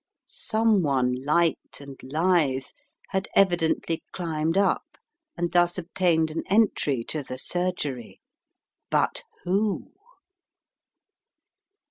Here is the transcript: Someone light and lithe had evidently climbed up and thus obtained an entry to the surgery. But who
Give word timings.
Someone 0.33 1.13
light 1.25 1.77
and 1.79 1.95
lithe 2.01 2.65
had 3.09 3.27
evidently 3.35 4.01
climbed 4.13 4.57
up 4.57 4.97
and 5.37 5.51
thus 5.51 5.77
obtained 5.77 6.31
an 6.31 6.41
entry 6.49 7.03
to 7.03 7.21
the 7.21 7.37
surgery. 7.37 8.19
But 8.89 9.21
who 9.43 9.91